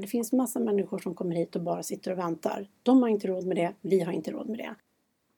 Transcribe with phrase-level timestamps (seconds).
[0.00, 2.66] Det finns massa människor som kommer hit och bara sitter och väntar.
[2.82, 4.74] De har inte råd med det, vi har inte råd med det.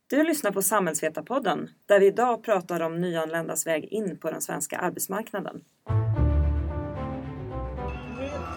[0.07, 4.79] Du lyssnar på Samhällsvetarpodden där vi idag pratar om nyanländas väg in på den svenska
[4.79, 5.65] arbetsmarknaden.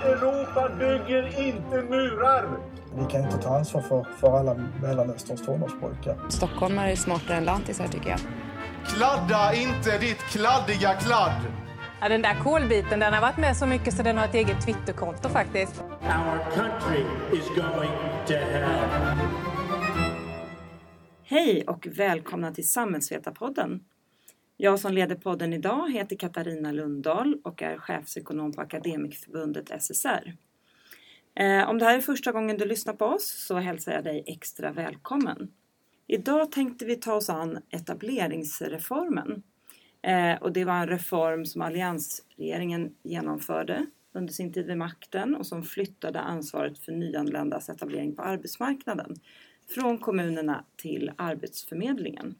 [0.03, 2.59] Europa bygger inte murar!
[2.95, 6.29] Vi kan inte ta ansvar för, för alla Mellanösterns tonårspojkar.
[6.29, 8.19] Stockholmare är smartare än lantisar tycker jag.
[8.85, 11.62] Kladda inte ditt kladdiga kladd!
[12.03, 14.65] Ja, den där kolbiten den har varit med så mycket så den har ett eget
[14.65, 15.81] Twitterkonto faktiskt.
[15.81, 17.05] Our country
[17.39, 17.91] is going
[18.27, 19.17] to hell.
[21.23, 23.83] Hej och välkomna till Samhällsvetarpodden.
[24.57, 30.33] Jag som leder podden idag heter Katarina Lundahl och är chefsekonom på Akademikerförbundet SSR.
[31.35, 34.23] Eh, om det här är första gången du lyssnar på oss så hälsar jag dig
[34.27, 35.51] extra välkommen.
[36.07, 39.43] Idag tänkte vi ta oss an etableringsreformen.
[40.03, 45.45] Eh, och det var en reform som alliansregeringen genomförde under sin tid vid makten och
[45.45, 49.15] som flyttade ansvaret för nyanländas etablering på arbetsmarknaden
[49.69, 52.35] från kommunerna till Arbetsförmedlingen.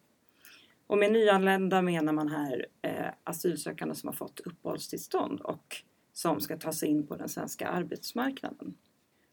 [0.88, 5.75] Och med nyanlända menar man här eh, asylsökande som har fått uppehållstillstånd och
[6.14, 8.73] som ska ta sig in på den svenska arbetsmarknaden.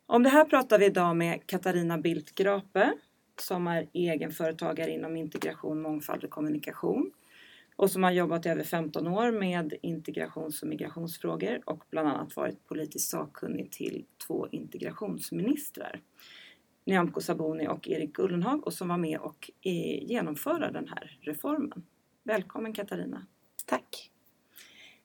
[0.06, 2.92] Om det här pratar vi idag med Katarina Bildt Grape
[3.40, 7.10] som är egenföretagare inom integration, mångfald och kommunikation
[7.80, 12.36] och som har jobbat i över 15 år med integrations och migrationsfrågor och bland annat
[12.36, 16.00] varit politiskt sakkunnig till två integrationsministrar.
[16.84, 21.82] Nyamko Sabuni och Erik Ullenhag och som var med och genomföra den här reformen.
[22.24, 23.26] Välkommen Katarina!
[23.66, 24.10] Tack!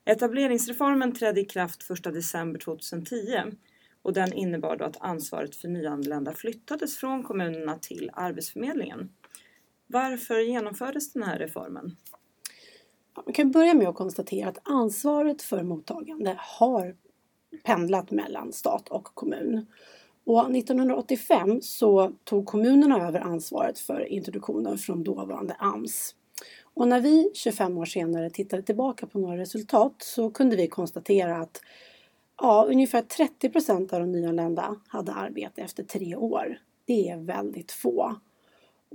[0.06, 3.16] Etableringsreformen trädde i kraft 1 december 2010
[4.02, 9.10] och den innebar då att ansvaret för nyanlända flyttades från kommunerna till Arbetsförmedlingen.
[9.88, 11.98] Varför genomfördes den här reformen?
[13.16, 16.96] Man kan börja med att konstatera att ansvaret för mottagande har
[17.64, 19.66] pendlat mellan stat och kommun.
[20.26, 26.16] Och 1985 så tog kommunerna över ansvaret för introduktionen från dåvarande AMS.
[26.74, 31.38] Och när vi 25 år senare tittade tillbaka på några resultat så kunde vi konstatera
[31.38, 31.62] att
[32.42, 36.58] ja, ungefär 30 procent av de nyanlända hade arbete efter tre år.
[36.86, 38.16] Det är väldigt få.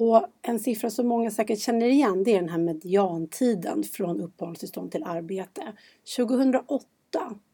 [0.01, 4.93] Och en siffra som många säkert känner igen det är den här mediantiden från uppehållstillstånd
[4.93, 5.73] till arbete.
[6.17, 6.85] 2008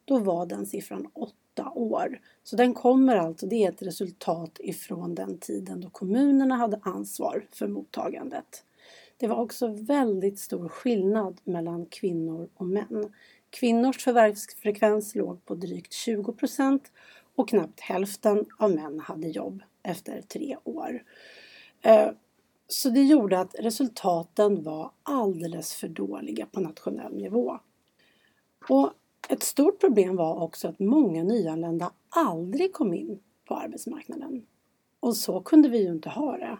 [0.04, 2.20] då var den siffran 8 år.
[2.42, 7.46] Så den kommer alltså, det är ett resultat ifrån den tiden då kommunerna hade ansvar
[7.52, 8.64] för mottagandet.
[9.16, 13.12] Det var också väldigt stor skillnad mellan kvinnor och män.
[13.50, 16.92] Kvinnors förvärvsfrekvens låg på drygt 20 procent
[17.34, 21.02] och knappt hälften av män hade jobb efter tre år.
[21.82, 22.10] Eh,
[22.68, 27.58] så det gjorde att resultaten var alldeles för dåliga på nationell nivå.
[28.68, 28.92] Och
[29.28, 34.46] ett stort problem var också att många nyanlända aldrig kom in på arbetsmarknaden.
[35.00, 36.58] Och så kunde vi ju inte ha det.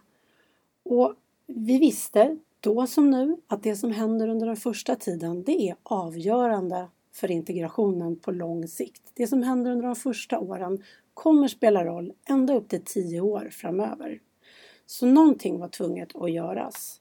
[0.83, 1.15] Och
[1.47, 5.77] vi visste då som nu att det som händer under den första tiden det är
[5.83, 9.03] avgörande för integrationen på lång sikt.
[9.15, 10.83] Det som händer under de första åren
[11.15, 14.21] kommer spela roll ända upp till tio år framöver.
[14.87, 17.01] Så någonting var tvunget att göras.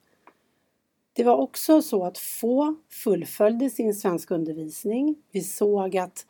[1.14, 5.16] Det var också så att få fullföljde sin svenska undervisning.
[5.32, 6.26] Vi såg att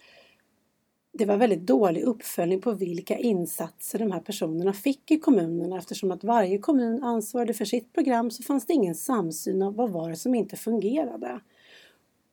[1.17, 6.11] det var väldigt dålig uppföljning på vilka insatser de här personerna fick i kommunerna eftersom
[6.11, 10.09] att varje kommun ansvarade för sitt program så fanns det ingen samsyn om vad var
[10.09, 11.39] det som inte fungerade.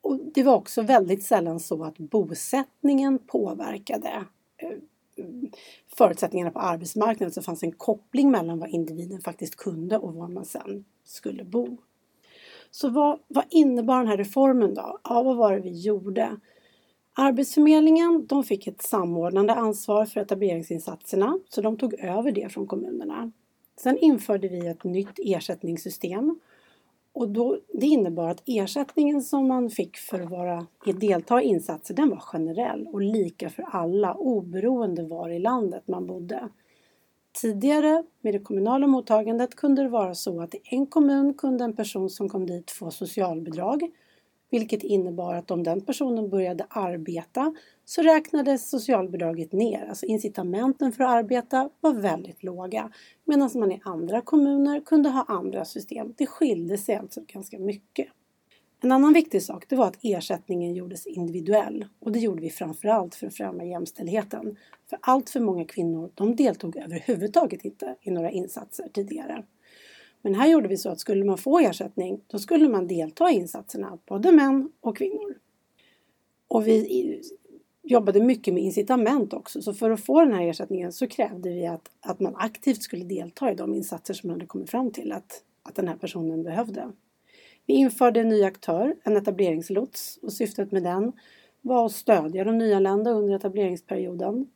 [0.01, 4.25] Och det var också väldigt sällan så att bosättningen påverkade
[4.57, 4.71] eh,
[5.97, 10.45] förutsättningarna på arbetsmarknaden så fanns en koppling mellan vad individen faktiskt kunde och var man
[10.45, 11.77] sen skulle bo.
[12.71, 14.99] Så vad, vad innebar den här reformen då?
[15.05, 16.37] Ja, vad var det vi gjorde?
[17.15, 23.33] Arbetsförmedlingen de fick ett samordnande ansvar för etableringsinsatserna så de tog över det från kommunerna.
[23.77, 26.41] Sen införde vi ett nytt ersättningssystem
[27.15, 30.67] och då, det innebar att ersättningen som man fick för att vara,
[31.01, 36.07] delta i insatser den var generell och lika för alla oberoende var i landet man
[36.07, 36.49] bodde.
[37.41, 41.77] Tidigare med det kommunala mottagandet kunde det vara så att i en kommun kunde en
[41.77, 43.91] person som kom dit få socialbidrag
[44.53, 47.55] vilket innebar att om den personen började arbeta
[47.85, 49.87] så räknades socialbidraget ner.
[49.89, 52.91] Alltså incitamenten för att arbeta var väldigt låga.
[53.25, 56.15] Medan man i andra kommuner kunde ha andra system.
[56.17, 58.09] Det skilde sig alltså ganska mycket.
[58.81, 63.15] En annan viktig sak det var att ersättningen gjordes individuell och det gjorde vi framförallt
[63.15, 64.57] för att främja jämställdheten.
[64.91, 69.45] För allt för många kvinnor de deltog överhuvudtaget inte i några insatser tidigare.
[70.23, 73.35] Men här gjorde vi så att skulle man få ersättning då skulle man delta i
[73.35, 75.35] insatserna, både män och kvinnor.
[76.49, 77.21] Och vi
[77.83, 79.63] jobbade mycket med incitament också.
[79.63, 83.05] Så för att få den här ersättningen så krävde vi att, att man aktivt skulle
[83.05, 86.43] delta i de insatser som man hade kommit fram till att, att den här personen
[86.43, 86.93] behövde.
[87.67, 91.13] Vi införde en ny aktör, en etableringslots och syftet med den
[91.61, 94.47] var att stödja de nyanlända under etableringsperioden.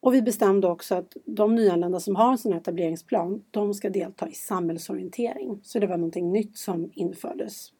[0.00, 3.90] Och vi bestämde också att de nyanlända som har en sån här etableringsplan, de ska
[3.90, 5.60] delta i samhällsorientering.
[5.62, 7.72] Så det var någonting nytt som infördes.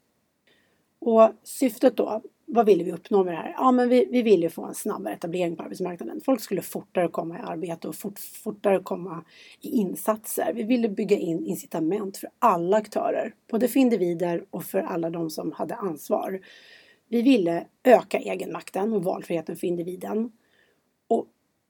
[0.98, 3.54] Och syftet då, vad ville vi uppnå med det här?
[3.56, 6.20] Ja, men vi, vi ville få en snabbare etablering på arbetsmarknaden.
[6.20, 9.24] Folk skulle fortare komma i arbete och fort, fortare komma
[9.60, 10.52] i insatser.
[10.54, 15.30] Vi ville bygga in incitament för alla aktörer, både för individer och för alla de
[15.30, 16.40] som hade ansvar.
[17.08, 20.32] Vi ville öka egenmakten och valfriheten för individen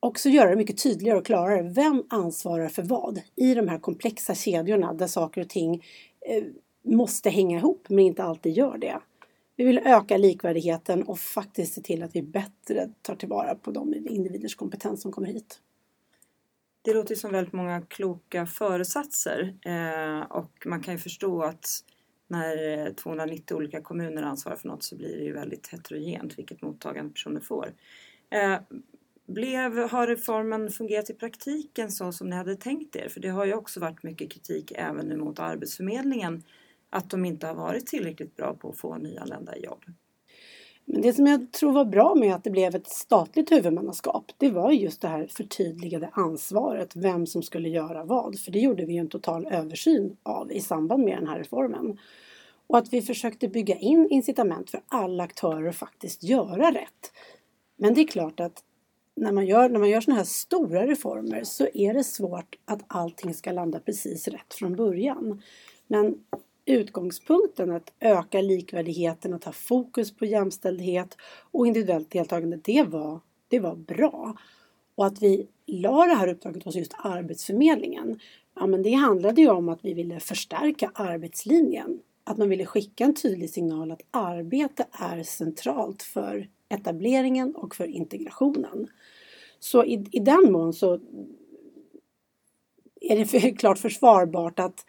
[0.01, 1.63] också göra det mycket tydligare och klarare.
[1.63, 5.85] Vem ansvarar för vad i de här komplexa kedjorna där saker och ting
[6.21, 6.45] eh,
[6.83, 9.01] måste hänga ihop men inte alltid gör det.
[9.57, 13.95] Vi vill öka likvärdigheten och faktiskt se till att vi bättre tar tillvara på de
[13.95, 15.61] individers kompetens som kommer hit.
[16.83, 21.67] Det låter som väldigt många kloka föresatser eh, och man kan ju förstå att
[22.29, 26.63] när eh, 290 olika kommuner ansvarar för något så blir det ju väldigt heterogent vilket
[26.63, 27.73] mottagande personer får.
[28.31, 28.59] Eh,
[29.29, 33.09] blev, har reformen fungerat i praktiken så som ni hade tänkt er?
[33.09, 36.43] För det har ju också varit mycket kritik även nu mot Arbetsförmedlingen
[36.91, 39.85] att de inte har varit tillräckligt bra på att få nyanlända i jobb.
[40.85, 44.51] Men det som jag tror var bra med att det blev ett statligt huvudmannaskap, det
[44.51, 48.39] var just det här förtydligade ansvaret, vem som skulle göra vad.
[48.39, 51.99] För det gjorde vi en total översyn av i samband med den här reformen.
[52.67, 57.13] Och att vi försökte bygga in incitament för alla aktörer att faktiskt göra rätt.
[57.77, 58.65] Men det är klart att
[59.21, 62.85] när man gör, när man gör sådana här stora reformer så är det svårt att
[62.87, 65.43] allting ska landa precis rätt från början.
[65.87, 66.15] Men
[66.67, 71.17] utgångspunkten att öka likvärdigheten, att ha fokus på jämställdhet
[71.51, 74.37] och individuellt deltagande, det var, det var bra.
[74.95, 78.21] Och att vi la det här uppdraget hos just Arbetsförmedlingen,
[78.55, 82.01] ja men det handlade ju om att vi ville förstärka arbetslinjen.
[82.25, 87.87] Att man ville skicka en tydlig signal att arbete är centralt för etableringen och för
[87.87, 88.89] integrationen.
[89.59, 91.01] Så i, i den mån så
[93.01, 94.85] är det för, klart försvarbart att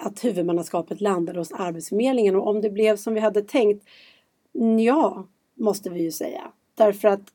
[0.00, 3.86] att huvudmannaskapet landade hos Arbetsförmedlingen och om det blev som vi hade tänkt,
[4.78, 6.52] ja, måste vi ju säga.
[6.74, 7.32] Därför att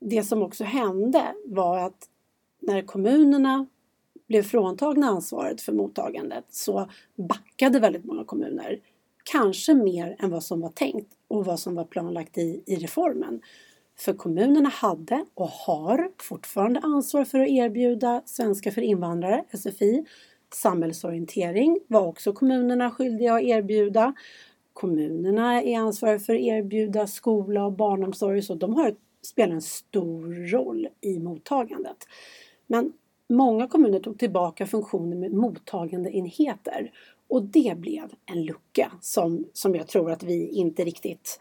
[0.00, 2.08] det som också hände var att
[2.60, 3.66] när kommunerna
[4.26, 8.80] blev fråntagna ansvaret för mottagandet så backade väldigt många kommuner.
[9.32, 13.40] Kanske mer än vad som var tänkt och vad som var planlagt i, i reformen.
[13.98, 20.04] För kommunerna hade och har fortfarande ansvar för att erbjuda svenska för invandrare, SFI,
[20.54, 24.14] Samhällsorientering var också kommunerna skyldiga att erbjuda.
[24.72, 30.48] Kommunerna är ansvariga för att erbjuda skola och barnomsorg så de har, spelar en stor
[30.50, 31.96] roll i mottagandet.
[32.66, 32.92] Men
[33.28, 36.92] många kommuner tog tillbaka funktionen med mottagandeenheter
[37.28, 41.40] och det blev en lucka som, som jag tror att vi inte riktigt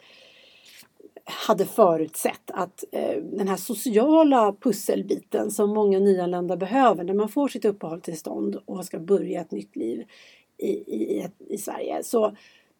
[1.47, 7.47] hade förutsett att eh, den här sociala pusselbiten som många nyanlända behöver när man får
[7.47, 10.03] sitt uppehållstillstånd och ska börja ett nytt liv
[10.57, 12.35] i, i, i Sverige så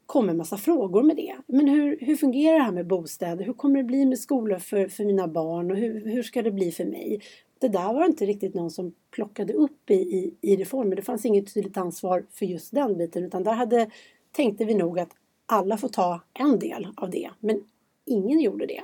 [0.05, 1.35] kommer en massa frågor med det.
[1.47, 3.45] Men hur, hur fungerar det här med bostäder?
[3.45, 6.51] Hur kommer det bli med skolor för, för mina barn och hur, hur ska det
[6.51, 7.21] bli för mig?
[7.59, 10.95] Det där var inte riktigt någon som plockade upp i, i, i reformen.
[10.95, 13.89] Det fanns inget tydligt ansvar för just den biten utan där hade,
[14.31, 15.09] tänkte vi nog att
[15.45, 17.29] alla får ta en del av det.
[17.39, 17.63] Men
[18.05, 18.83] ingen gjorde det.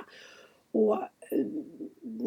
[0.71, 1.45] Och eh,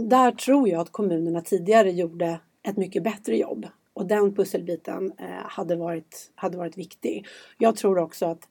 [0.09, 3.67] där tror jag att kommunerna tidigare gjorde ett mycket bättre jobb.
[3.93, 7.27] Och den pusselbiten eh, hade, varit, hade varit viktig.
[7.59, 8.49] Jag tror också att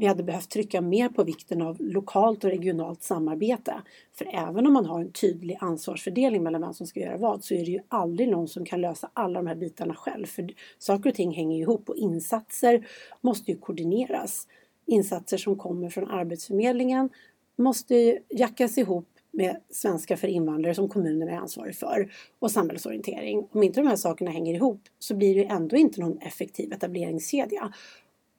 [0.00, 3.74] vi hade behövt trycka mer på vikten av lokalt och regionalt samarbete.
[4.14, 7.54] För även om man har en tydlig ansvarsfördelning mellan vem som ska göra vad så
[7.54, 10.26] är det ju aldrig någon som kan lösa alla de här bitarna själv.
[10.26, 12.86] För saker och ting hänger ihop och insatser
[13.20, 14.46] måste ju koordineras.
[14.86, 17.10] Insatser som kommer från Arbetsförmedlingen
[17.56, 23.48] måste ju jackas ihop med svenska för invandrare som kommunen är ansvarig för och samhällsorientering.
[23.52, 27.72] Om inte de här sakerna hänger ihop så blir det ändå inte någon effektiv etableringskedja.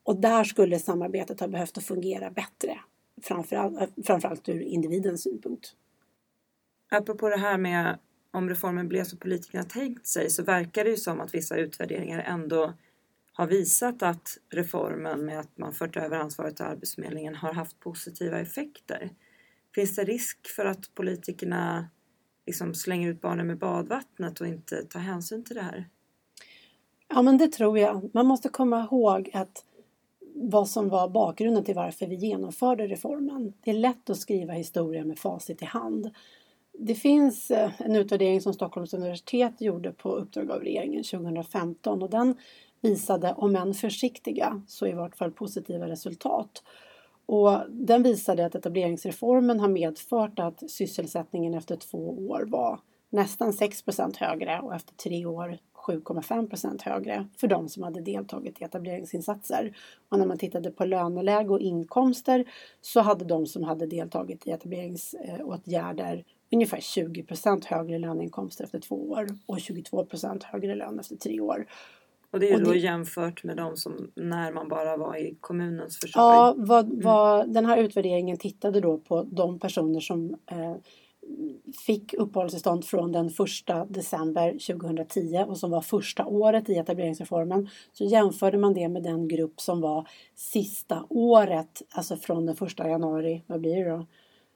[0.09, 2.79] Och där skulle samarbetet ha behövt att fungera bättre,
[3.21, 5.75] framförallt, framförallt ur individens synpunkt.
[6.91, 7.97] Apropå det här med
[8.31, 12.19] om reformen blev som politikerna tänkt sig så verkar det ju som att vissa utvärderingar
[12.19, 12.73] ändå
[13.33, 18.39] har visat att reformen med att man fört över ansvaret till Arbetsförmedlingen har haft positiva
[18.39, 19.09] effekter.
[19.75, 21.89] Finns det risk för att politikerna
[22.45, 25.89] liksom slänger ut barnen med badvattnet och inte tar hänsyn till det här?
[27.07, 28.09] Ja, men det tror jag.
[28.13, 29.65] Man måste komma ihåg att
[30.41, 33.53] vad som var bakgrunden till varför vi genomförde reformen.
[33.63, 36.09] Det är lätt att skriva historia med facit i hand.
[36.79, 42.09] det finns eh, en utvärdering som Stockholms universitet gjorde på uppdrag av regeringen 2015 och
[42.09, 42.35] den
[42.81, 46.63] visade, om än försiktiga, så i vart fall positiva resultat.
[47.25, 54.17] Och den visade att etableringsreformen har medfört att sysselsättningen efter två år var nästan 6%
[54.19, 59.77] högre och efter tre år 7,5% högre för de som hade deltagit i etableringsinsatser.
[60.09, 62.45] Och när man tittade på löneläge och inkomster
[62.81, 69.27] så hade de som hade deltagit i etableringsåtgärder ungefär 20% högre löneinkomster efter två år
[69.45, 71.65] och 22% högre lön efter tre år.
[72.31, 75.35] Och det är Och då det- jämfört med de som när man bara var i
[75.39, 76.23] kommunens försörj.
[76.23, 80.75] Ja, vad, vad, den här utvärderingen tittade då på de personer som eh,
[81.85, 83.33] fick uppehållstillstånd från den 1
[83.87, 87.69] december 2010 och som var första året i etableringsreformen.
[87.93, 92.79] Så jämförde man det med den grupp som var sista året, alltså från den 1
[92.79, 94.05] januari, vad blir det då?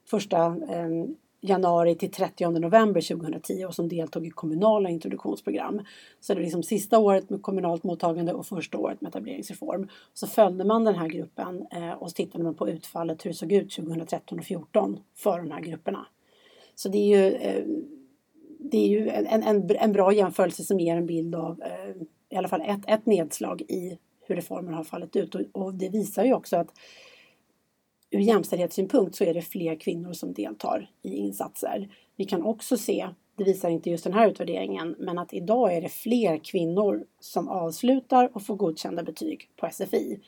[0.06, 0.90] Första eh,
[1.42, 5.82] januari till 30 november 2010 och som deltog i kommunala introduktionsprogram.
[6.20, 9.88] Så det är liksom sista året med kommunalt mottagande och första året med etableringsreform.
[10.14, 13.36] Så följde man den här gruppen eh, och så tittade man på utfallet hur det
[13.36, 16.06] såg ut 2013 och 2014 för de här grupperna.
[16.76, 17.66] Så det är ju, eh,
[18.60, 21.96] det är ju en, en, en bra jämförelse som ger en bild av eh,
[22.30, 25.36] i alla fall ett, ett nedslag i hur reformen har fallit ut.
[25.36, 26.74] Och, och det visar ju också att
[28.12, 31.90] ur jämställdhetssynpunkt så är det fler kvinnor som deltar i insatser.
[32.16, 35.82] Vi kan också se, det visar inte just den här utvärderingen, men att idag är
[35.82, 40.20] det fler kvinnor som avslutar och får godkända betyg på SFI.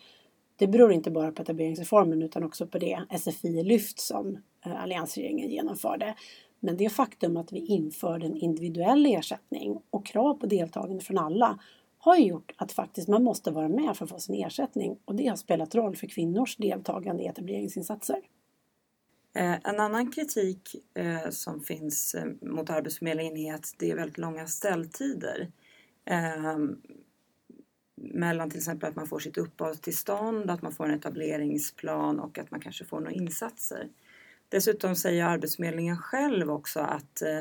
[0.56, 6.16] Det beror inte bara på etableringsreformen utan också på det SFI-lyft som eh, alliansregeringen genomförde.
[6.60, 11.60] Men det faktum att vi införde en individuell ersättning och krav på deltagande från alla
[11.98, 15.28] har gjort att faktiskt man måste vara med för att få sin ersättning och det
[15.28, 18.22] har spelat roll för kvinnors deltagande i etableringsinsatser.
[19.36, 24.48] Eh, en annan kritik eh, som finns mot Arbetsförmedlingen är att det är väldigt långa
[24.48, 25.52] ställtider.
[26.06, 26.82] Ehm,
[28.14, 32.52] mellan till exempel att man får sitt uppehållstillstånd, att man får en etableringsplan och att
[32.52, 33.90] man kanske får några insatser.
[34.50, 37.38] Dessutom säger Arbetsförmedlingen själv också att eh,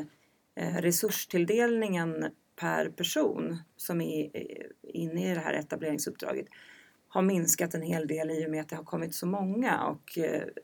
[0.55, 6.47] eh, resurstilldelningen per person som är eh, inne i det här etableringsuppdraget
[7.07, 10.17] har minskat en hel del i och med att det har kommit så många och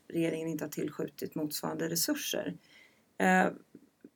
[0.08, 2.58] regeringen inte har tillskjutit motsvarande resurser.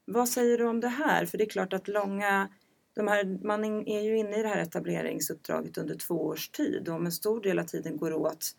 [0.06, 1.26] Vad säger du om det här?
[1.26, 2.50] För det är klart att långa,
[2.96, 6.96] de här, man är ju inne i det här etableringsuppdraget under två års tid och
[6.96, 8.56] om en stor del av tiden går åt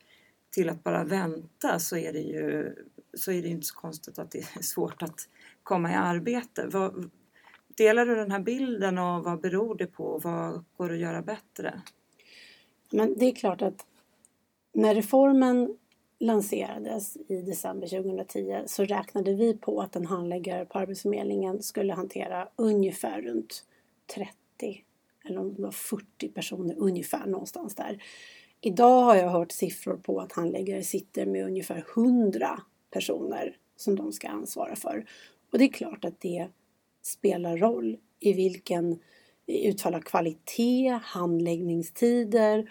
[0.50, 2.75] till att bara vänta så är det ju
[3.14, 5.28] så är det inte så konstigt att det är svårt att
[5.62, 6.66] komma i arbete.
[6.66, 7.11] Vad,
[7.76, 10.19] delar du den här bilden och vad beror det på?
[10.19, 11.83] Vad går att göra bättre?
[12.90, 13.87] Men det är klart att
[14.73, 15.76] när reformen
[16.19, 22.49] lanserades i december 2010 så räknade vi på att en handläggare på Arbetsförmedlingen skulle hantera
[22.57, 23.64] ungefär runt
[24.14, 24.84] 30
[25.25, 28.02] eller om det var 40 personer ungefär någonstans där.
[28.60, 34.12] Idag har jag hört siffror på att handläggare sitter med ungefär 100 personer som de
[34.12, 35.06] ska ansvara för.
[35.52, 36.48] Och det är klart att det
[37.02, 38.98] spelar roll i vilken
[39.46, 42.70] utfall av kvalitet, handläggningstider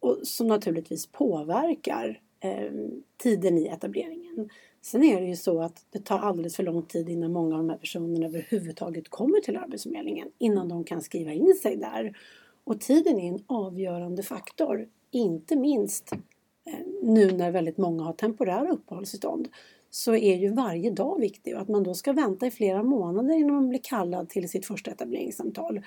[0.00, 2.72] och som naturligtvis påverkar eh,
[3.16, 4.50] tiden i etableringen.
[4.84, 7.60] Sen är det ju så att det tar alldeles för lång tid innan många av
[7.60, 12.16] de här personerna överhuvudtaget kommer till Arbetsförmedlingen innan de kan skriva in sig där.
[12.64, 18.68] Och tiden är en avgörande faktor, inte minst eh, nu när väldigt många har temporära
[18.68, 19.48] uppehållstillstånd
[19.90, 23.34] så är ju varje dag viktig och att man då ska vänta i flera månader
[23.34, 25.80] innan man blir kallad till sitt första etableringssamtal.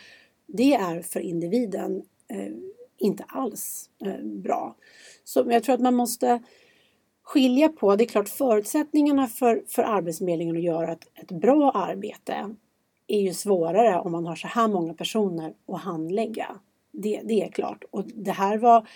[0.45, 2.53] Det är för individen eh,
[2.97, 4.75] inte alls eh, bra.
[5.23, 6.41] Så men jag tror att man måste
[7.27, 12.55] skilja på, det är klart förutsättningarna för, för Arbetsförmedlingen att göra ett, ett bra arbete
[13.07, 16.59] är ju svårare om man har så här många personer att handlägga.
[16.91, 17.83] Det, det är klart.
[17.91, 18.87] Och det här var,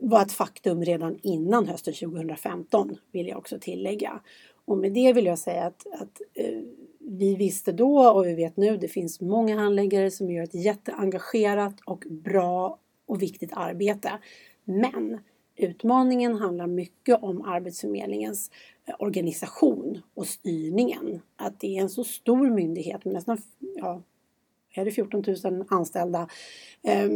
[0.00, 4.20] var ett faktum redan innan hösten 2015 vill jag också tillägga.
[4.64, 6.60] Och med det vill jag säga att, att eh,
[6.98, 11.80] vi visste då och vi vet nu, det finns många handläggare som gör ett jätteengagerat
[11.86, 14.12] och bra och viktigt arbete.
[14.64, 15.18] Men
[15.58, 18.50] utmaningen handlar mycket om Arbetsförmedlingens
[18.86, 21.20] eh, organisation och styrningen.
[21.36, 23.38] Att det är en så stor myndighet med nästan
[23.76, 24.02] ja,
[24.74, 26.28] är det 14 000 anställda
[26.82, 27.10] eh,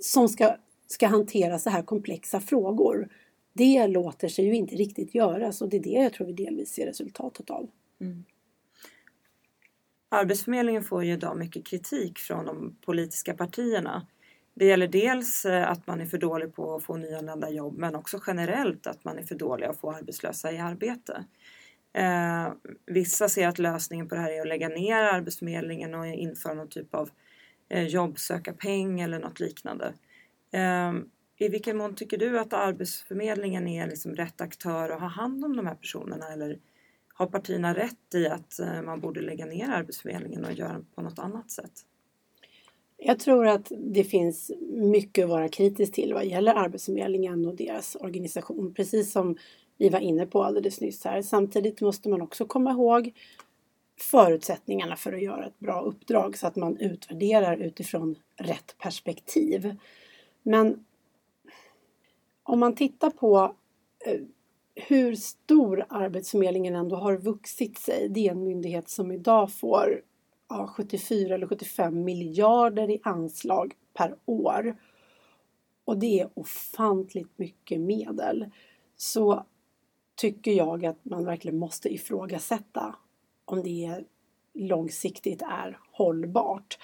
[0.00, 0.56] som ska,
[0.86, 3.08] ska hantera så här komplexa frågor.
[3.52, 6.72] Det låter sig ju inte riktigt göras och det är det jag tror vi delvis
[6.72, 7.68] ser resultatet av.
[8.00, 8.24] Mm.
[10.08, 14.06] Arbetsförmedlingen får ju idag mycket kritik från de politiska partierna.
[14.58, 17.94] Det gäller dels eh, att man är för dålig på att få nyanlända jobb men
[17.94, 21.24] också generellt att man är för dålig att få arbetslösa i arbete.
[21.92, 22.52] Eh,
[22.86, 26.68] vissa ser att lösningen på det här är att lägga ner Arbetsförmedlingen och införa någon
[26.68, 27.10] typ av
[27.68, 29.94] eh, jobbsökarpeng eller något liknande.
[30.52, 30.92] Eh,
[31.38, 35.56] I vilken mån tycker du att Arbetsförmedlingen är liksom rätt aktör att ha hand om
[35.56, 36.58] de här personerna eller
[37.08, 41.18] har partierna rätt i att eh, man borde lägga ner Arbetsförmedlingen och göra på något
[41.18, 41.72] annat sätt?
[42.98, 47.96] Jag tror att det finns mycket att vara kritisk till vad gäller Arbetsförmedlingen och deras
[48.00, 48.74] organisation.
[48.74, 49.36] Precis som
[49.78, 51.22] vi var inne på alldeles nyss här.
[51.22, 53.12] Samtidigt måste man också komma ihåg
[54.00, 59.76] förutsättningarna för att göra ett bra uppdrag så att man utvärderar utifrån rätt perspektiv.
[60.42, 60.84] Men
[62.42, 63.54] om man tittar på
[64.06, 64.20] eh,
[64.74, 68.08] hur stor Arbetsförmedlingen ändå har vuxit sig.
[68.08, 70.02] Det är en myndighet som idag får
[70.48, 74.76] ja, 74 eller 75 miljarder i anslag per år.
[75.84, 78.46] Och det är ofantligt mycket medel.
[78.96, 79.46] Så
[80.16, 82.96] tycker jag att man verkligen måste ifrågasätta
[83.44, 84.04] om det
[84.54, 86.78] långsiktigt är hållbart.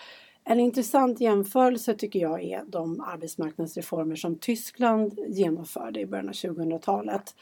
[0.44, 7.34] En intressant jämförelse tycker jag är de arbetsmarknadsreformer som Tyskland genomförde i början av 2000-talet.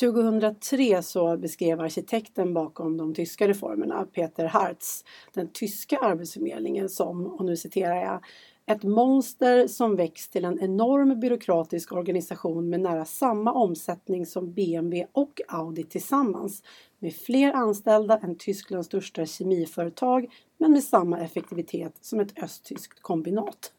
[0.00, 7.44] 2003 så beskrev arkitekten bakom de tyska reformerna, Peter Hartz, den tyska arbetsförmedlingen som, och
[7.44, 8.24] nu citerar jag,
[8.66, 15.06] ett monster som växt till en enorm byråkratisk organisation med nära samma omsättning som BMW
[15.12, 16.62] och Audi tillsammans.
[16.98, 20.26] Med fler anställda än Tysklands största kemiföretag
[20.58, 23.72] men med samma effektivitet som ett östtyskt kombinat.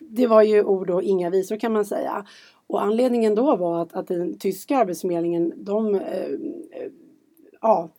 [0.00, 2.26] Det var ju ord och inga visor kan man säga.
[2.66, 6.90] Och anledningen då var att, att den tyska arbetsförmedlingen, de, eh, eh
[7.60, 7.90] ja,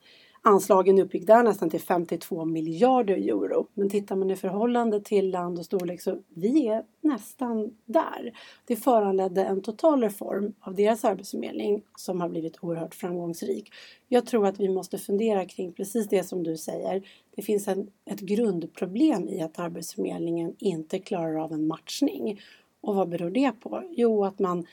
[0.48, 3.68] anslagen uppgick där nästan till 52 miljarder euro.
[3.74, 8.38] Men tittar man i förhållande till land och storlek så vi är nästan där.
[8.66, 13.72] Det föranledde en total reform av deras arbetsförmedling som har blivit oerhört framgångsrik.
[14.08, 17.08] Jag tror att vi måste fundera kring precis det som du säger.
[17.36, 22.40] Det finns en, ett grundproblem i att Arbetsförmedlingen inte klarar av en matchning.
[22.86, 23.84] Och vad beror det på?
[23.92, 24.66] Jo, att man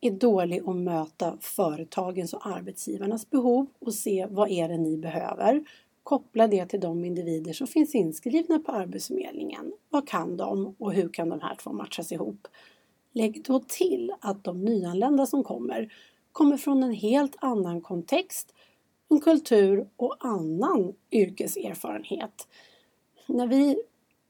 [0.00, 5.64] är dålig att möta företagens och arbetsgivarnas behov och se vad är det ni behöver.
[6.02, 9.72] Koppla det till de individer som finns inskrivna på Arbetsförmedlingen.
[9.88, 12.48] Vad kan de och hur kan de här två matchas ihop?
[13.12, 15.92] Lägg då till att de nyanlända som kommer
[16.32, 18.54] kommer från en helt annan kontext,
[19.08, 22.48] en kultur och annan yrkeserfarenhet.
[23.26, 23.76] När vi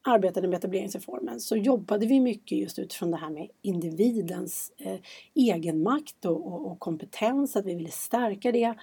[0.07, 4.99] arbetade med etableringsreformen så jobbade vi mycket just utifrån det här med individens eh,
[5.33, 8.73] egenmakt och, och, och, kompetens, att vi ville stärka det.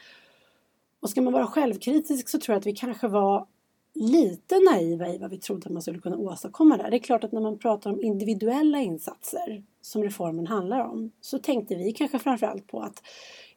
[1.01, 3.47] Och ska man vara självkritisk så tror jag att vi kanske var
[3.95, 6.91] lite naiva i vad vi trodde att man skulle kunna åstadkomma där.
[6.91, 11.39] Det är klart att när man pratar om individuella insatser som reformen handlar om så
[11.39, 13.03] tänkte vi kanske framförallt på att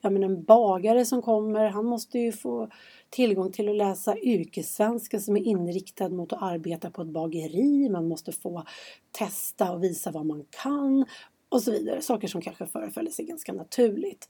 [0.02, 2.70] ja, men en bagare som kommer, han måste ju få
[3.10, 7.90] tillgång till att läsa yrkessvenska som är inriktad mot att arbeta på ett bageri.
[7.90, 8.64] Man måste få
[9.12, 11.06] testa och visa vad man kan
[11.50, 12.02] och så vidare.
[12.02, 14.28] Saker som kanske förefaller sig ganska naturligt.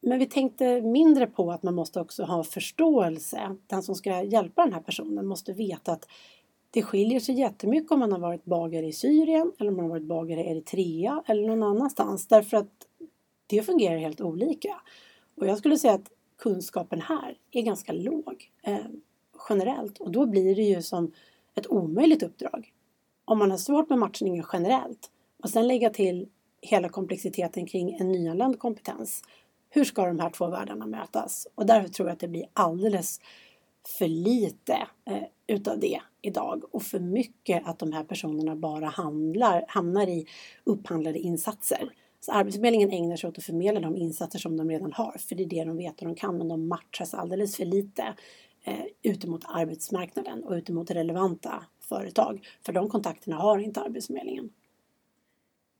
[0.00, 3.56] Men vi tänkte mindre på att man måste också ha förståelse.
[3.66, 6.08] Den som ska hjälpa den här personen måste veta att
[6.70, 9.90] det skiljer sig jättemycket om man har varit bagare i Syrien eller om man har
[9.90, 12.26] varit bagare i Eritrea eller någon annanstans.
[12.26, 12.70] Därför att
[13.46, 14.80] det fungerar helt olika.
[15.36, 16.10] Och jag skulle säga att
[16.42, 18.86] kunskapen här är ganska låg eh,
[19.48, 21.12] generellt och då blir det ju som
[21.54, 22.72] ett omöjligt uppdrag.
[23.24, 25.10] Om man har svårt med matchningen generellt
[25.42, 26.28] och sen lägga till
[26.60, 29.22] hela komplexiteten kring en nyanländ kompetens.
[29.70, 31.46] Hur ska de här två världarna mötas?
[31.54, 33.20] Och därför tror jag att det blir alldeles
[33.98, 39.64] för lite eh, utav det idag och för mycket att de här personerna bara handlar,
[39.68, 40.26] hamnar i
[40.64, 41.92] upphandlade insatser.
[42.24, 45.42] Så Arbetsförmedlingen ägnar sig åt att förmedla de insatser som de redan har, för det
[45.42, 48.14] är det de vet och de kan, men de matchas alldeles för lite
[48.64, 52.46] eh, utemot arbetsmarknaden och utemot relevanta företag.
[52.66, 54.50] För de kontakterna har inte Arbetsförmedlingen.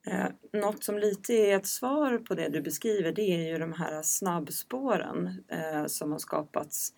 [0.07, 3.73] Eh, något som lite är ett svar på det du beskriver det är ju de
[3.73, 6.95] här snabbspåren eh, som har skapats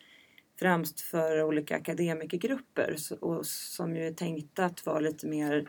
[0.59, 5.69] främst för olika akademikergrupper och som ju är tänkta att vara lite mer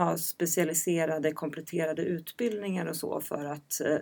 [0.00, 3.98] ja, specialiserade kompletterade utbildningar och så för att eh,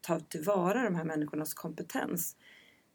[0.00, 2.36] ta tillvara de här människornas kompetens.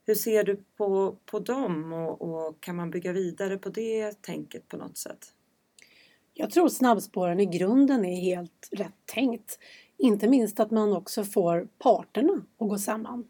[0.06, 4.68] Hur ser du på, på dem och, och, kan man bygga vidare på det tänket
[4.68, 5.34] på något sätt?
[6.34, 9.58] Jag tror snabbspåren i grunden är helt rätt tänkt.
[9.96, 13.28] Inte minst att man också får parterna att gå samman.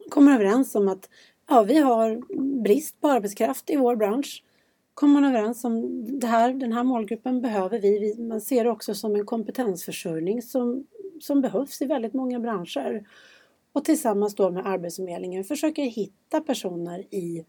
[0.00, 1.08] Man kommer överens om att
[1.48, 2.22] ja, vi har
[2.62, 4.44] brist på arbetskraft i vår bransch
[4.94, 8.14] kommer man överens om det här, den här målgruppen behöver vi.
[8.18, 10.86] Man ser det också som en kompetensförsörjning som,
[11.20, 13.08] som behövs i väldigt många branscher.
[13.72, 17.44] och tillsammans då med Arbetsförmedlingen försöker hitta personer i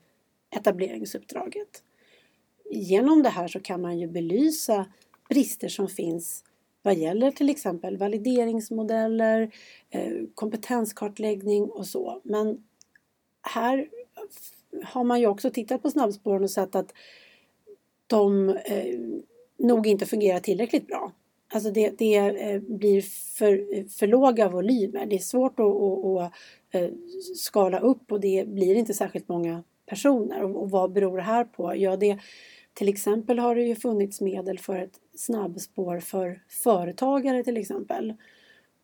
[0.56, 1.84] etableringsuppdraget.
[2.72, 4.86] Genom det här så kan man ju belysa
[5.30, 6.44] brister som finns
[6.82, 9.52] vad gäller till exempel valideringsmodeller,
[9.90, 12.22] eh, kompetenskartläggning och så.
[12.24, 12.64] Men
[13.42, 13.90] här
[14.84, 16.94] har man ju också tittat på snabbspåren och sett att
[18.08, 19.00] de eh,
[19.58, 21.12] nog inte fungerar tillräckligt bra.
[21.54, 23.02] Alltså det, det eh, blir
[23.38, 25.06] för, för låga volymer.
[25.06, 26.32] Det är svårt att, att, att,
[26.72, 26.90] eh,
[27.36, 30.44] skala upp och det blir inte särskilt många personer.
[30.44, 31.76] Och, och vad beror det här på?
[31.76, 32.20] Ja, det,
[32.74, 38.14] till exempel har det ju funnits medel för ett snabbspår för företagare till exempel.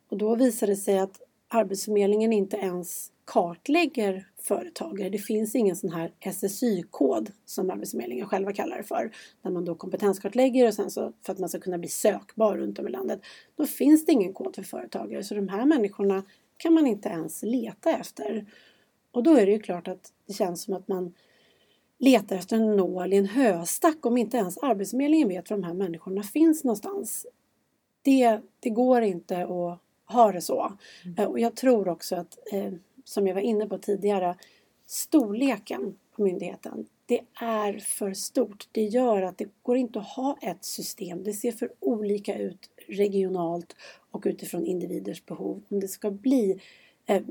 [0.09, 5.09] Och då visar det sig att Arbetsförmedlingen inte ens kartlägger företagare.
[5.09, 9.11] Det finns ingen sån här SSY-kod som Arbetsförmedlingen själva kallar det för.
[9.41, 12.79] Där man då kompetenskartlägger och sen så för att man ska kunna bli sökbar runt
[12.79, 13.21] om i landet.
[13.55, 16.23] Då finns det ingen kod för företagare så de här människorna
[16.57, 18.45] kan man inte ens leta efter.
[19.11, 21.13] Och då är det ju klart att det känns som att man
[21.99, 25.73] letar efter en nål i en höstack om inte ens Arbetsförmedlingen vet var de här
[25.73, 27.25] människorna finns någonstans.
[28.01, 29.79] Det, det går inte att
[30.13, 30.73] ha det så.
[31.05, 31.29] Mm.
[31.29, 32.73] Och jag tror också att, eh,
[33.11, 34.35] som jag var inne på tidigare,
[34.85, 38.67] storleken på myndigheten, det är för stort.
[38.71, 41.23] Det gör att det går inte att ha ett system.
[41.23, 43.75] Det ser för olika ut regionalt
[44.11, 45.61] och utifrån individers behov.
[45.69, 46.61] Om det ska bli
[47.05, 47.21] eh,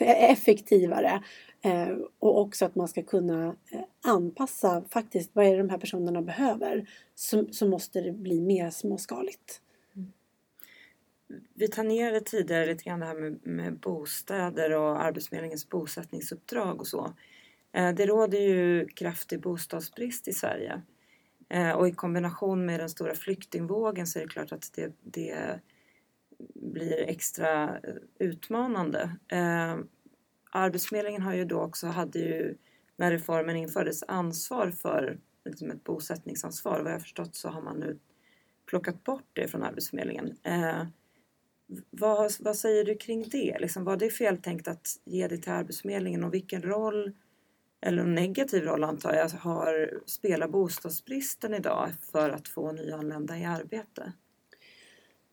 [0.00, 1.22] effektivare
[1.62, 5.78] eh, och också att man ska kunna eh, anpassa faktiskt vad är det de här
[5.78, 9.60] personerna behöver så, så måste det bli mer småskaligt.
[11.54, 17.14] Vi tangerade tidigare lite grann det här med, med bostäder och Arbetsförmedlingens bosättningsuppdrag och så.
[17.74, 20.82] Eh, det råder ju kraftig bostadsbrist i Sverige
[21.48, 25.60] eh, och i kombination med den stora flyktingvågen så är det klart att det, det
[26.54, 29.16] blir extra eh, utmanande.
[30.50, 32.56] Arbetsförmedlingen har ju då också, hade ju
[32.96, 36.80] när reformen infördes ansvar för liksom ett bosättningsansvar.
[36.80, 37.98] Vad jag förstått så har man nu
[38.66, 40.36] plockat bort det från Arbetsförmedlingen.
[41.90, 43.58] Vad, vad, säger du kring det?
[43.60, 47.12] Liksom, var det feltänkt att ge det till Arbetsförmedlingen och vilken roll,
[47.80, 53.44] eller en negativ roll antar jag, har, spelar bostadsbristen idag för att få nyanlända i
[53.44, 54.12] arbete?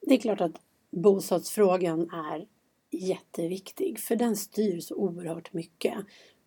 [0.02, 2.48] Det är klart att bostadsfrågan är
[2.92, 5.94] jätteviktig för den styr så oerhört mycket.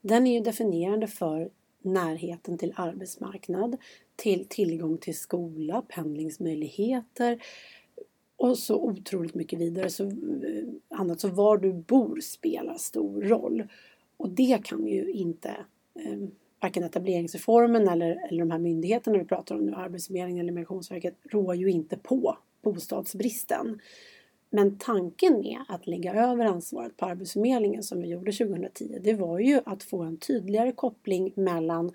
[0.01, 1.51] Den är ju definierande för
[1.83, 3.77] närheten till arbetsmarknad,
[4.17, 7.43] till tillgång till skola, pendlingsmöjligheter
[8.37, 9.91] och så otroligt mycket vidare.
[9.91, 10.11] Så, eh,
[10.89, 13.65] annat så var du bor spelar stor roll.
[14.17, 15.49] Och det kan ju inte
[15.95, 16.19] eh,
[16.61, 21.55] varken etableringsreformen eller, eller de här myndigheterna vi pratar om nu, Arbetsförmedlingen eller Migrationsverket, rår
[21.55, 23.81] ju inte på bostadsbristen.
[24.51, 29.39] Men tanken med att lägga över ansvaret på Arbetsförmedlingen som vi gjorde 2010, det var
[29.39, 31.93] ju att få en tydligare koppling mellan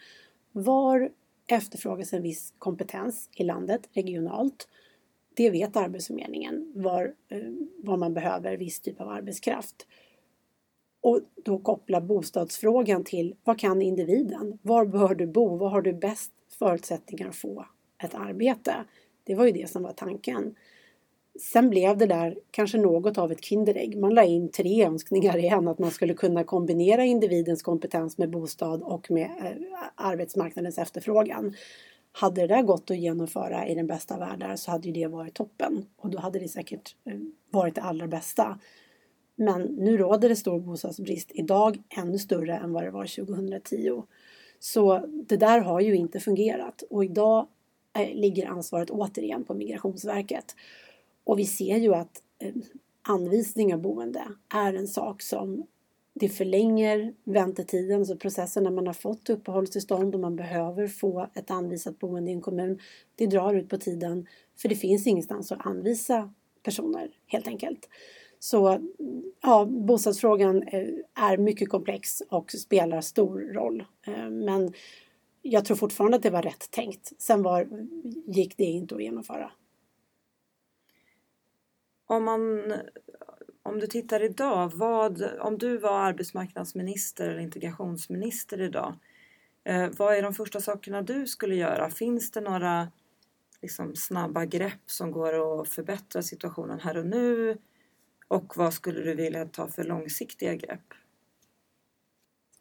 [0.51, 1.09] var
[1.47, 4.67] efterfrågas en viss kompetens i landet regionalt.
[5.39, 7.37] Det vet Arbetsförmedlingen, var, eh,
[7.77, 9.87] var man behöver viss typ av arbetskraft.
[11.01, 14.59] Och då koppla bostadsfrågan till vad kan individen?
[14.61, 15.57] Var bör du bo?
[15.57, 17.65] Var har du bäst förutsättningar att få
[18.03, 18.75] ett arbete?
[19.23, 20.55] Det var ju det som var tanken.
[21.41, 23.97] Sen blev det där kanske något av ett Kinderägg.
[23.97, 28.29] Man la in tre önskningar i en, att man skulle kunna kombinera individens kompetens med
[28.29, 31.55] bostad och med eh, arbetsmarknadens efterfrågan.
[32.19, 35.33] Hade det där gått att genomföra i den bästa världen så hade ju det varit
[35.33, 38.59] toppen och då hade det säkert eh, varit det allra bästa.
[39.35, 44.03] Men nu råder det stor bostadsbrist idag, ännu större än vad det var 2010.
[44.59, 47.47] Så det där har ju inte fungerat och idag
[47.97, 50.55] eh, ligger ansvaret återigen på Migrationsverket.
[51.23, 52.53] Och vi ser ju att eh,
[53.01, 54.23] anvisning av boende
[54.55, 55.63] är en sak som
[56.19, 61.51] det förlänger väntetiden, så processen när man har fått uppehållstillstånd och man behöver få ett
[61.51, 62.79] anvisat boende i en kommun.
[63.15, 64.27] Det drar ut på tiden
[64.57, 67.89] för det finns ingenstans att anvisa personer helt enkelt.
[68.39, 68.89] Så
[69.41, 73.85] ja, bostadsfrågan eh, är mycket komplex och spelar stor roll.
[74.07, 74.73] Eh, men
[75.41, 77.11] jag tror fortfarande att det var rätt tänkt.
[77.17, 77.67] Sen var,
[78.25, 79.51] gick det inte att genomföra
[82.09, 82.73] om, man,
[83.69, 88.93] om du tittar idag, vad, om du var arbetsmarknadsminister eller integrationsminister idag,
[89.63, 91.89] eh, vad är de första sakerna du skulle göra?
[91.89, 92.91] Finns det några
[93.61, 97.57] liksom, snabba grepp som går att förbättra situationen här och nu?
[98.27, 100.93] Och vad skulle du vilja ta för långsiktiga grepp?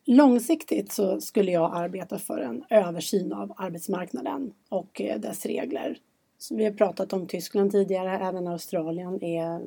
[0.04, 5.98] Långsiktigt så skulle jag arbeta för en översyn av arbetsmarknaden och eh, dess regler.
[6.38, 9.60] Så vi har pratat om Tyskland tidigare, även Australien är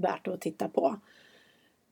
[0.00, 0.96] värt att titta på.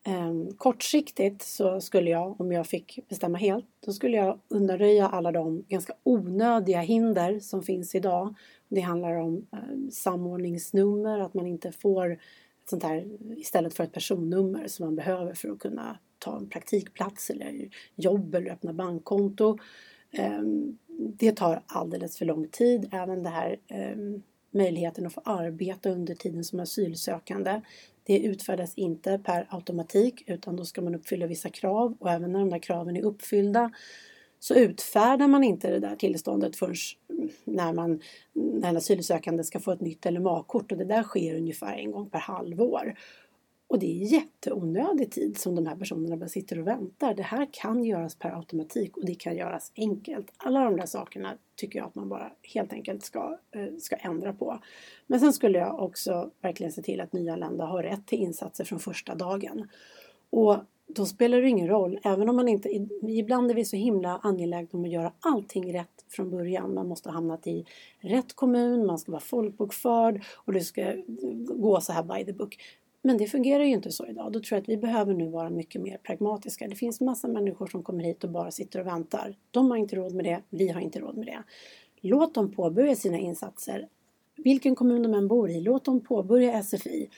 [0.06, 5.32] Ehm, kortsiktigt så skulle jag, om jag fick bestämma helt, då skulle jag undanröja alla
[5.32, 8.34] de ganska onödiga hinder som finns idag.
[8.68, 13.92] Det handlar om ehm, samordningsnummer, att man inte får ett sånt här istället för ett
[13.92, 19.58] personnummer som man behöver för att kunna ta en praktikplats eller jobb eller öppna bankkonto.
[20.14, 22.88] Ehm, det tar alldeles för lång tid.
[22.92, 27.60] Även det här ehm, möjligheten att få arbeta under tiden som asylsökande.
[28.04, 32.38] Det utfärdas inte per automatik utan då ska man uppfylla vissa krav och även när
[32.38, 33.70] de där kraven är uppfyllda
[34.38, 36.74] så utfärdar man inte det där tillståndet förrän
[37.44, 38.00] när, man,
[38.32, 42.10] när en asylsökande ska få ett nytt LMA-kort och det där sker ungefär en gång
[42.10, 42.94] per halvår.
[43.74, 47.14] Och det är jätteonödig tid som de här personerna bara sitter och väntar.
[47.14, 50.32] Det här kan göras per automatik och det kan göras enkelt.
[50.36, 54.32] Alla de där sakerna tycker jag att man bara helt enkelt ska, eh, ska ändra
[54.32, 54.58] på.
[55.06, 58.78] Men sen skulle jag också verkligen se till att nyanlända har rätt till insatser från
[58.78, 59.68] första dagen.
[60.30, 60.56] Och
[60.86, 62.68] då spelar det ingen roll, även om man inte...
[63.02, 66.74] Ibland är vi så himla angelägna om att göra allting rätt från början.
[66.74, 67.64] Man måste ha hamnat i
[67.98, 70.94] rätt kommun, man ska vara folkbokförd och det ska
[71.48, 72.58] gå så här by the book.
[73.06, 74.32] Men det fungerar ju inte så idag.
[74.32, 76.68] Då tror jag att vi behöver nu vara mycket mer pragmatiska.
[76.68, 79.36] Det finns massa människor som kommer hit och bara sitter och väntar.
[79.50, 81.42] De har inte råd med det, vi har inte råd med det.
[82.00, 83.88] Låt dem påbörja sina insatser.
[84.36, 87.08] Vilken kommun de än bor i, låt dem påbörja SFI.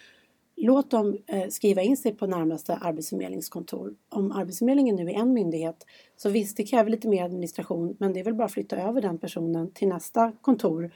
[0.56, 3.94] Låt dem eh, skriva in sig på närmaste arbetsförmedlingskontor.
[4.08, 8.20] Om Arbetsförmedlingen nu är en myndighet så visst, det kräver lite mer administration men det
[8.20, 10.90] är väl bara att flytta över den personen till nästa kontor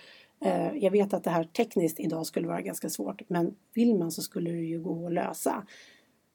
[0.74, 4.22] jag vet att det här tekniskt idag skulle vara ganska svårt men vill man så
[4.22, 5.66] skulle det ju gå att lösa.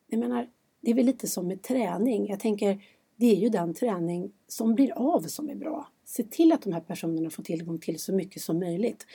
[0.07, 0.47] Jag menar,
[0.81, 2.27] det är väl lite som med träning.
[2.27, 2.83] Jag tänker,
[3.15, 5.87] det är ju den träning som blir av som är bra.
[6.05, 9.05] Se till att de här personerna får tillgång till så mycket som möjligt.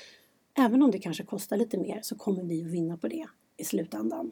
[0.54, 3.26] Även om det kanske kostar lite mer så kommer vi att vinna på det
[3.56, 4.30] i slutändan.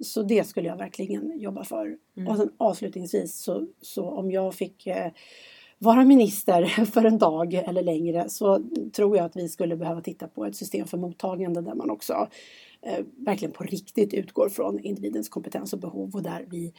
[0.00, 1.98] Så det skulle jag verkligen jobba för.
[2.16, 2.28] Mm.
[2.28, 5.12] Och sen avslutningsvis så, så om jag fick eh,
[5.78, 8.62] vara minister för en dag eller längre så
[8.92, 12.28] tror jag att vi skulle behöva titta på ett system för mottagande där man också
[12.82, 16.72] eh, verkligen på riktigt utgår från individens kompetens och behov och där vi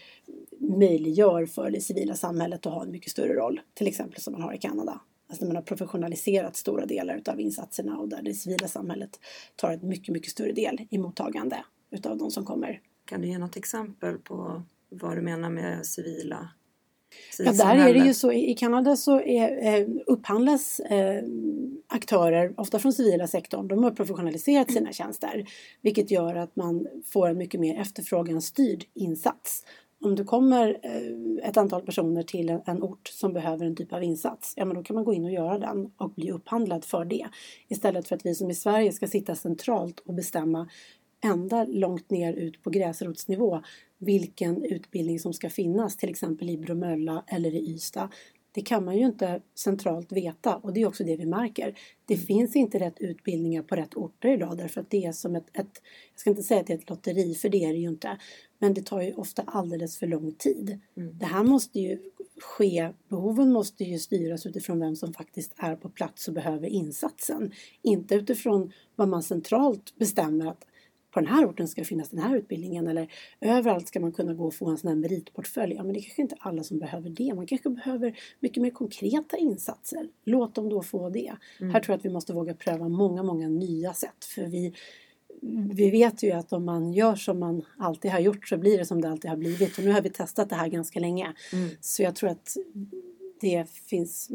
[0.59, 3.61] möjliggör för det civila samhället att ha en mycket större roll.
[3.73, 5.01] Till exempel som man har i Kanada.
[5.29, 9.19] Alltså när man har professionaliserat stora delar utav insatserna och där det civila samhället
[9.55, 12.81] tar en mycket, mycket större del i mottagande utav de som kommer.
[13.05, 16.49] Kan du ge något exempel på vad du menar med civila
[17.39, 18.31] Ja, där är det ju så.
[18.31, 21.23] I Kanada så är, eh, upphandlas eh,
[21.87, 25.45] aktörer, ofta från civila sektorn, de har professionaliserat sina tjänster.
[25.81, 29.63] Vilket gör att man får en mycket mer efterfråganstyrd insats.
[30.01, 33.93] Om det kommer eh, ett antal personer till en, en, ort som behöver en typ
[33.93, 36.85] av insats, ja men då kan man gå in och göra den och bli upphandlad
[36.85, 37.27] för det.
[37.67, 40.69] Istället för att vi som i Sverige ska sitta centralt och bestämma
[41.23, 43.61] ända långt ner ut på gräsrotsnivå
[43.99, 48.09] vilken utbildning som ska finnas till exempel i Bromölla eller i Ystad.
[48.51, 51.79] Det kan man ju inte centralt veta och det är också det vi märker.
[52.05, 55.47] Det finns inte rätt utbildningar på rätt orter idag därför att det är som ett,
[55.53, 55.81] ett
[56.13, 58.17] jag ska inte säga att det är ett lotteri för det är det ju inte,
[58.59, 60.79] men det tar ju ofta alldeles för lång tid.
[60.97, 61.17] Mm.
[61.17, 61.99] Det här måste ju
[62.41, 67.51] ske, behoven måste ju styras utifrån vem som faktiskt är på plats och behöver insatsen.
[67.81, 70.65] Inte utifrån vad man centralt bestämmer att
[71.11, 74.33] på den här orten ska det finnas den här utbildningen eller överallt ska man kunna
[74.33, 75.75] gå och få en sån här meritportfölj.
[75.75, 77.33] Ja, men det är kanske inte alla som behöver det.
[77.35, 80.07] Man kanske behöver mycket mer konkreta insatser.
[80.25, 81.33] Låt dem då få det.
[81.59, 81.73] Mm.
[81.73, 84.25] Här tror jag att vi måste våga pröva många, många nya sätt.
[84.35, 84.73] För vi,
[85.71, 88.85] vi vet ju att om man gör som man alltid har gjort så blir det
[88.85, 89.77] som det alltid har blivit.
[89.77, 91.33] Och nu har vi testat det här ganska länge.
[91.53, 91.69] Mm.
[91.81, 92.57] Så jag tror att
[93.41, 94.29] det finns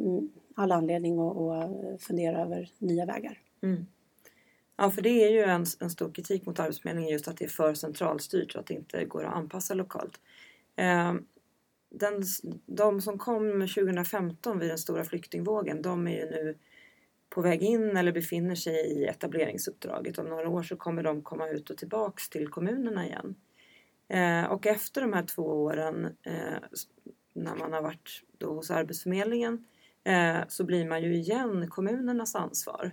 [0.55, 3.39] all anledning att, att fundera över nya vägar.
[3.63, 3.87] Mm.
[4.77, 7.49] Ja, för det är ju en, en stor kritik mot Arbetsförmedlingen just att det är
[7.49, 10.21] för centralstyrt och att det inte går att anpassa lokalt.
[10.77, 11.15] Eh,
[11.91, 12.23] den,
[12.67, 16.59] de som kom 2015 vid den stora flyktingvågen, de är ju nu
[17.31, 20.19] på väg in eller befinner sig i etableringsuppdraget.
[20.19, 23.35] Om några år så kommer de komma ut och tillbaks till kommunerna igen.
[24.09, 26.59] Eh, och efter de här två åren eh,
[27.35, 29.65] när man har varit då hos Arbetsförmedlingen
[30.05, 32.93] eh, så blir man ju igen kommunernas ansvar.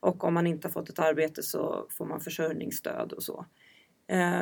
[0.00, 3.46] Och om man inte har fått ett arbete så får man försörjningsstöd och så.
[4.06, 4.40] Eh,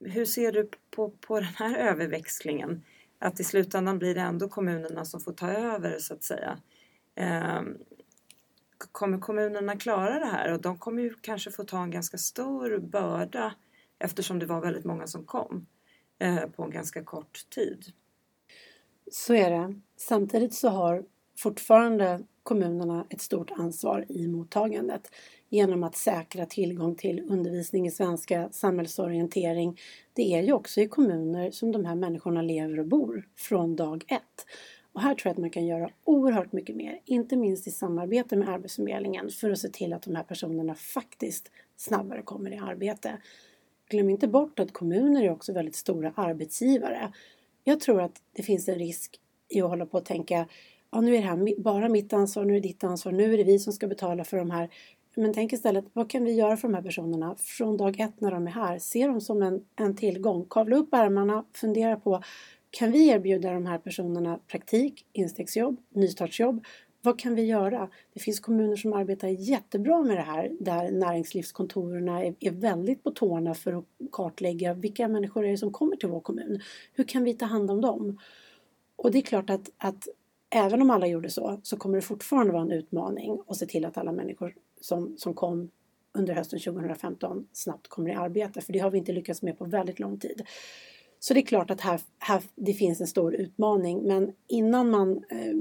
[0.00, 2.84] hur ser du på, på den här överväxlingen?
[3.18, 6.58] Att i slutändan blir det ändå kommunerna som får ta över så att säga.
[7.14, 7.62] Eh,
[8.92, 10.52] kommer kommunerna klara det här?
[10.52, 13.54] Och de kommer ju kanske få ta en ganska stor börda
[13.98, 15.66] eftersom det var väldigt många som kom
[16.18, 17.84] eh, på en ganska kort tid.
[19.10, 19.80] Så är det.
[19.96, 21.04] Samtidigt så har
[21.38, 25.10] fortfarande kommunerna ett stort ansvar i mottagandet.
[25.50, 29.80] genom att säkra tillgång till undervisning i svenska, samhällsorientering.
[30.12, 34.04] Det är ju också i kommuner som de här människorna lever och bor från dag
[34.08, 34.46] ett.
[34.92, 38.36] Och här tror jag att man kan göra oerhört mycket mer, inte minst i samarbete
[38.36, 43.18] med Arbetsförmedlingen för att se till att de här personerna faktiskt snabbare kommer i arbete.
[43.90, 47.12] Glöm inte bort att kommuner är också väldigt stora arbetsgivare.
[47.64, 50.46] Jag tror att det finns en risk i att hålla på och tänka
[50.90, 53.38] ja, nu är det här bara mitt ansvar, nu är det ditt ansvar, nu är
[53.38, 54.68] det vi som ska betala för de här.
[55.14, 58.30] Men tänk istället, vad kan vi göra för de här personerna från dag ett när
[58.30, 58.78] de är här?
[58.78, 60.46] Se dem som en, en tillgång.
[60.50, 62.22] Kavla upp ärmarna, fundera på
[62.70, 66.64] kan vi erbjuda de här personerna praktik, instegsjobb, nystartsjobb?
[67.02, 67.88] Vad kan vi göra?
[68.14, 73.10] Det finns kommuner som arbetar jättebra med det här där näringslivskontoren är, är väldigt på
[73.10, 76.60] tårna för att kartlägga vilka människor är det som kommer till vår kommun.
[76.92, 78.18] Hur kan vi ta hand om dem?
[78.96, 80.08] Och det är klart att, att
[80.50, 83.84] även om alla gjorde så, så kommer det fortfarande vara en utmaning att se till
[83.84, 85.70] att alla människor som, som kom
[86.12, 88.60] under hösten 2015 snabbt kommer i arbete.
[88.60, 90.42] För det har vi inte lyckats med på väldigt lång tid.
[91.18, 94.02] Så det är klart att här, här det finns en stor utmaning.
[94.02, 95.54] Men innan man eh,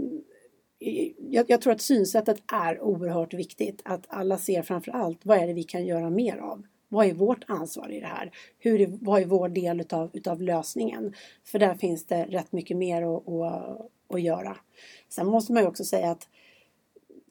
[1.19, 3.82] jag, jag, tror att synsättet är oerhört viktigt.
[3.86, 6.63] Att alla ser framför allt vad är det vi kan göra mer av?
[6.89, 8.32] Vad är vårt ansvar i det här?
[8.60, 11.13] Hur är, vad är vår del utav, utav lösningen?
[11.43, 14.58] För där finns det rätt mycket mer att, att, att göra.
[15.10, 16.28] Sen måste man ju också säga att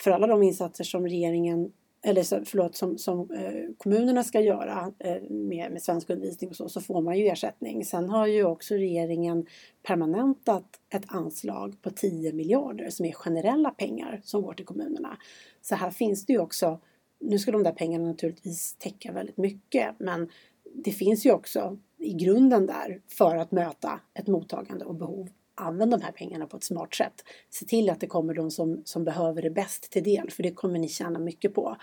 [0.01, 1.73] för alla de insatser som regeringen
[2.07, 6.69] eller förlåt, som, som eh, kommunerna ska göra eh, med, med svensk undervisning och så,
[6.69, 7.85] så får man ju ersättning.
[7.85, 9.47] Sen har ju också regeringen
[9.83, 15.19] permanentat ett anslag på 10 miljarder som är generella pengar som går till kommunerna.
[15.62, 16.81] Så här finns det ju också,
[17.19, 20.29] nu ska de där pengarna naturligtvis täcka väldigt mycket, men
[20.75, 25.90] det finns ju också i grunden där för att möta ett mottagande och behov använd
[25.90, 27.25] de här pengarna på ett smart sätt.
[27.51, 30.51] Se till att det kommer de som, som behöver det bäst till del, för det
[30.51, 31.77] kommer ni tjäna mycket på.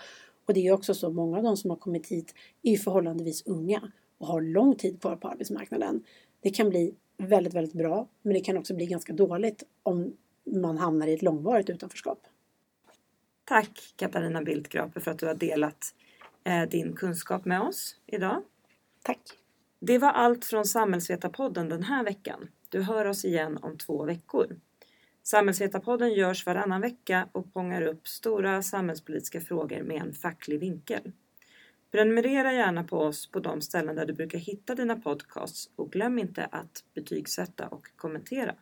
[0.46, 3.92] Och det är också så, många av de som har kommit hit är förhållandevis unga
[4.18, 6.04] och har lång tid kvar på arbetsmarknaden.
[6.40, 10.78] Det kan bli väldigt, väldigt bra, men det kan också bli ganska dåligt om man
[10.78, 12.18] hamnar i ett långvarigt utanförskap.
[13.44, 15.94] Tack Katarina Bildgrape för att du har delat
[16.44, 18.42] eh, din kunskap med oss idag.
[19.02, 19.20] Tack.
[19.80, 22.48] Det var allt från Samhällsvetarpodden den här veckan.
[22.74, 24.60] Du hör oss igen om två veckor.
[25.22, 31.12] Samhällsvetarpodden görs varannan vecka och pongar upp stora samhällspolitiska frågor med en facklig vinkel.
[31.90, 36.18] Prenumerera gärna på oss på de ställen där du brukar hitta dina podcasts och glöm
[36.18, 38.54] inte att betygsätta och kommentera.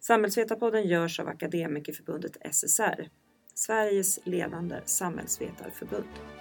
[0.00, 3.08] Samhällsvetarpodden görs av Akademikerförbundet SSR,
[3.54, 6.39] Sveriges ledande samhällsvetarförbund.